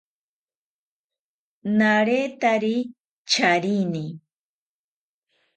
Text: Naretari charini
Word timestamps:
Naretari 1.77 2.73
charini 3.31 4.05